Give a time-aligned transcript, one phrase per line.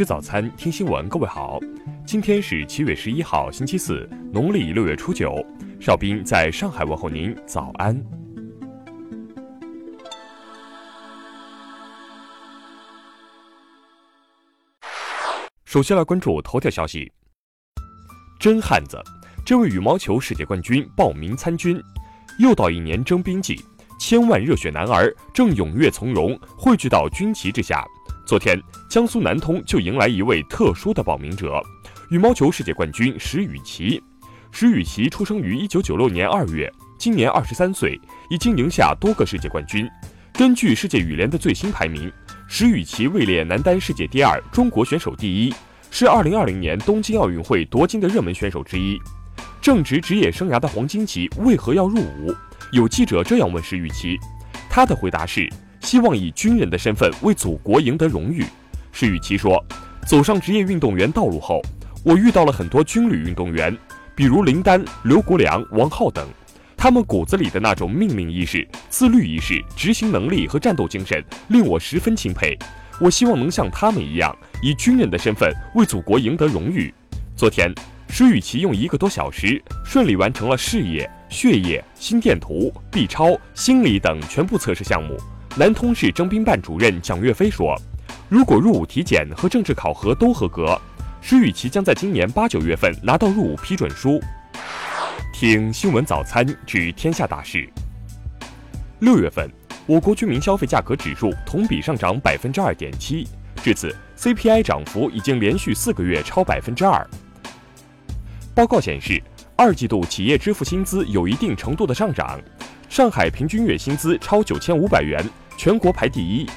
[0.00, 1.06] 吃早餐，听新闻。
[1.10, 1.60] 各位好，
[2.06, 5.44] 今天是七月十一号，星期四，农历六月初九。
[5.78, 8.02] 邵兵在上海问候您，早安。
[15.66, 17.12] 首先来关注头条消息。
[18.38, 18.98] 真汉子，
[19.44, 21.78] 这位羽毛球世界冠军报名参军，
[22.38, 23.62] 又到一年征兵季。
[23.98, 27.84] 千万热血男儿正踊跃从容，汇聚到军旗之下。
[28.30, 28.56] 昨天，
[28.88, 31.60] 江苏南通就迎来一位特殊的报名者——
[32.10, 34.00] 羽毛球世界冠军石宇奇。
[34.52, 39.84] 石宇奇出生于一九九六年二月，今年二十三岁，已经赢下多个世界冠军。
[40.32, 42.08] 根据世界羽联的最新排名，
[42.46, 45.52] 石宇奇位列男单世界第二，中国选手第一，
[45.90, 48.96] 是二零二零年东京奥运会夺金的热门选手之一。
[49.60, 52.32] 正值职业生涯的黄金期，为何要入伍？
[52.70, 54.16] 有记者这样问石宇奇，
[54.70, 58.44] 他的回答是：希望以军人的身份为祖国赢得荣誉。
[58.92, 59.64] 施宇奇说，
[60.06, 61.60] 走上职业运动员道路后，
[62.04, 63.76] 我遇到了很多军旅运动员，
[64.14, 66.26] 比如林丹、刘国梁、王浩等，
[66.76, 72.58] 他们骨子里的那种命令意识、自律意识、执行能力和战斗精神，令我十分钦佩。
[73.00, 76.92] 我希望能像他们一样，以军人的身份为祖国赢得荣誉。
[77.36, 77.72] 昨天。
[78.12, 85.16] 施宇奇用一个多小时顺利完成了视野、血液、心电图、B 超、心理等全部测试项目。
[85.56, 87.76] 南通市征兵办主任蒋岳飞说
[88.30, 90.80] ：“如果入伍体检和政治考核都合格，
[91.20, 94.20] 施宇奇将在今年八九月份拿到入伍批准书。”
[95.34, 97.68] 听新闻早餐知天下大事。
[99.00, 99.50] 六月份，
[99.86, 107.04] 我国居民消费价格指数同比上涨百分之二点七，至此 CPI 涨幅已经连续四个月超百分之二。
[108.54, 109.20] 报告显示，
[109.56, 112.38] 二季度企业支付薪资有一定程度的上涨，
[112.88, 115.24] 上海平均月薪资超九千五百元，
[115.62, 116.48] 全国排第一。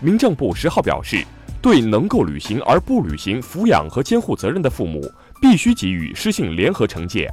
[0.00, 1.24] 民政部十号表示，
[1.62, 5.00] 对能够履行而不履行抚养和监护责任的父母，
[5.40, 7.30] 必须给予失信联合惩戒。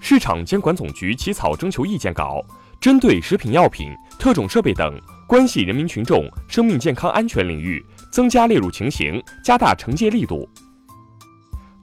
[0.00, 2.40] 市场监管总局起草征求意见稿，
[2.80, 10.48] 针对食品药品、特种设备等关系人民群众生命健康安全领域，增加列入情形，加大惩戒力度。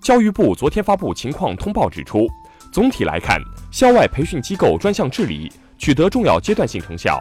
[0.02, 2.28] 教育部昨天发布情况通报指出，
[2.72, 5.52] 总体来看，校外培训机构专项治理
[5.82, 7.20] 取得重要阶段性成效。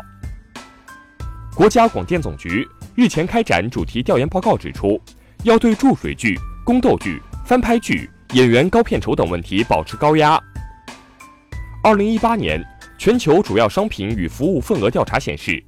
[1.57, 5.01] 国家广电总局日前开展主题调研报告指出，
[5.45, 10.39] 要对注水剧、宫斗剧、翻拍剧、演员高片酬等问题保持高压。
[11.83, 12.63] 二零一八年
[12.99, 15.63] 全球主要商品与服务份额调查显示，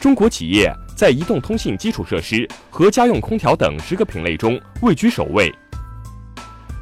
[0.00, 5.54] 中国企业在移动通信基础设施和家用空调等十个品类中位居首位。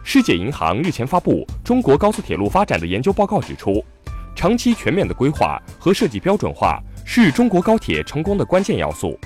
[0.05, 3.85] 世界银行日前发布中国高速铁路发展的研究报告，指出，
[4.37, 9.19] 长期全面的规划和设计标准化是中国高铁成功的关键要素。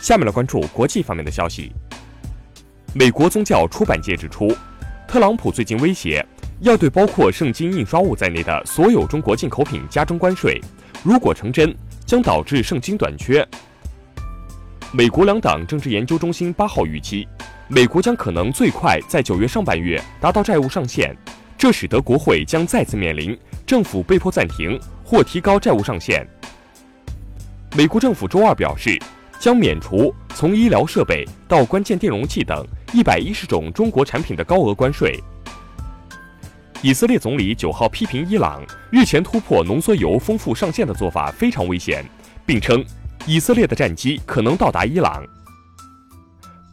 [0.00, 1.72] 下面来关注国际方面的消息。
[2.94, 4.56] 美国宗教出版界指出，
[5.08, 6.24] 特朗普最近威胁
[6.60, 10.60] 要对包括圣经印刷物在内的所有中国进口品加征关税，
[11.02, 11.74] 如果成真，
[12.06, 13.46] 将导致圣经短缺。
[14.92, 17.26] 美国两党政治研究中心八号预期。
[17.68, 21.16] 美国将可能最快在九月上半月达到债务上限，
[21.62, 26.26] 这使得国会将再次面临政府被迫暂停或提高债务上限。
[27.76, 29.00] 美国政府周二表示，
[29.38, 35.16] 将免除从医疗设备到关键电容器等一百一十种中国产品的高额关税。
[36.82, 42.04] 以色列总理九号批评伊朗日前突破浓缩铀丰富上限的做法非常危险，
[42.44, 42.84] 并称
[43.24, 45.24] 以色列的战机可能到达伊朗。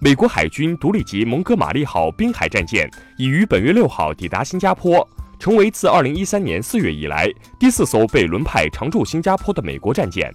[0.02, 5.06] 美国海军独立级蒙哥马利号滨海战舰已于本月六号抵达新加坡，
[5.38, 7.30] 成为自二零一三年四月以来
[7.60, 10.32] 第四艘被轮派常驻新加坡的美国战舰。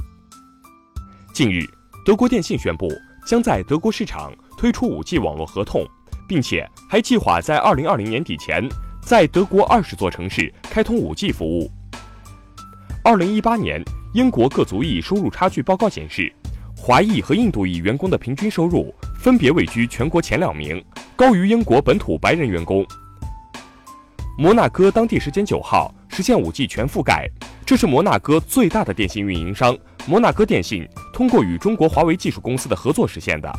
[1.32, 1.64] 近日，
[2.04, 2.92] 德国电信宣布
[3.26, 5.88] 将在德国市场推出五 G 网络合同，
[6.28, 8.68] 并且还计划在二零二零年底前
[9.00, 11.70] 在德国二十座城市开通五 G 服务。
[13.02, 13.82] 二零一八年
[14.12, 16.30] 英国各族裔收入差距报告显示。
[16.86, 20.84] 华裔和印度裔员工的平均收入分别位居全国前两名，
[21.16, 22.86] 高于英国本土白人员工。
[24.36, 27.26] 摩纳哥当地时间九号实现 5G 全覆盖，
[27.64, 29.74] 这是摩纳哥最大的电信运营商
[30.06, 33.50] 摩纳哥电信通过与中国华为技术公司的合作实现的。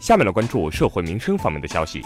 [0.00, 2.02] 下面来关注社会民生方面的消息。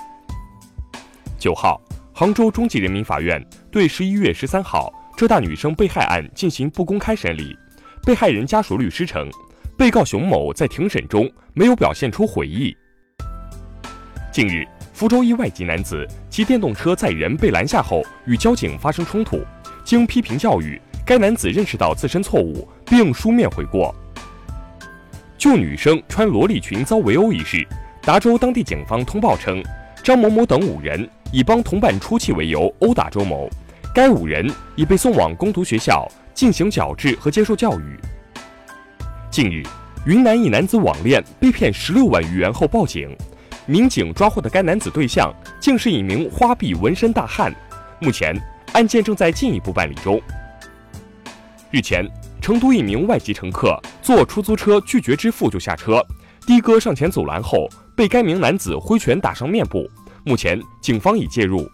[1.39, 1.81] 九号，
[2.12, 3.43] 杭州中级人民法院
[3.73, 7.56] 对十一月十三号浙大女生被害案进行不公开审理，
[8.05, 9.31] 被害人家属律师称。
[9.76, 12.76] 被告熊某在庭审中没有表现出悔意。
[14.32, 19.41] 近日，福州一外籍男子骑电动车载人被拦下后，与交警发生冲突。
[19.85, 23.94] 经批评教育，该男子认识到自身错误，并书面悔过。
[25.37, 27.67] 就女生穿萝莉裙遭围殴一事，
[28.00, 29.62] 达州当地警方通报称，
[30.03, 33.50] 张某某等五人以帮同伴出气为由殴打周某，
[33.93, 37.99] 该五人已被送往工读学校进行矫治和接受教育。
[39.34, 39.64] 近日，
[40.06, 43.12] 云南一男子网恋被骗十六万余元后报警，
[43.66, 47.52] 民警抓获的该男子对象竟是一名花臂纹身大汉，
[47.98, 48.32] 目前
[48.75, 50.22] 案件正在进一步办理中。
[51.72, 52.08] 日前，
[52.40, 56.00] 成都一名外籍乘客坐出租车拒绝支付就下车，
[56.46, 59.84] 的哥上前阻拦后，被该名男子挥拳打伤面部。
[60.25, 61.69] 目前，警方已介入。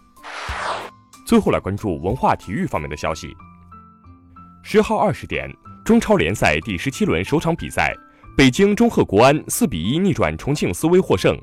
[1.27, 3.37] 最后来关注文化体育方面的消息。
[4.63, 5.55] 十号二十点，
[5.85, 7.97] 中超联赛第十七轮首场比赛，
[8.37, 11.37] 北京中赫国安四比一逆转重庆斯威获胜。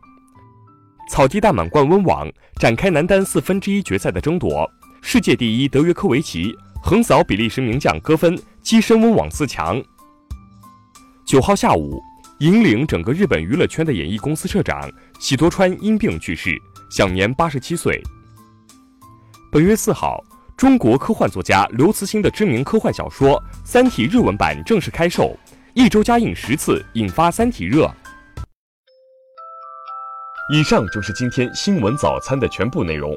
[1.10, 2.30] 草地大满贯温网
[2.60, 4.69] 展开男单四分之一决赛的争夺，
[5.01, 6.56] 世界第一德约科维奇。
[6.84, 9.81] 横扫比利时名将戈芬，跻身温网四强。
[11.25, 12.00] 九号下午，
[12.39, 14.89] 引领整个日本娱乐圈的演艺公司社长
[15.19, 16.56] 喜多川因病去世，
[16.89, 18.01] 享年八十七岁。
[19.51, 20.24] 本月四号，
[20.57, 25.38] 中国科幻作家刘慈欣的知名科幻小说《三体》日文版正式开售，
[25.75, 27.88] 一周加映十次，引发《三体》热。
[30.51, 33.15] 以上就是今天新闻早餐的全部内容，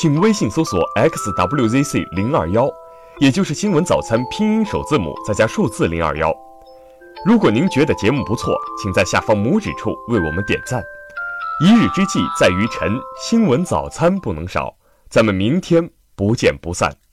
[0.00, 2.70] 请微信搜索 xwzc 零二幺。
[3.18, 6.32] 也就是新闻早餐拼音首字母再加数字零二幺。
[7.24, 10.80] 如果您觉得节目不错，请在下方拇指处为我们点赞。
[11.64, 14.72] 一日之计在于晨，新闻早餐不能少。
[15.08, 17.05] 咱们明天不见不散。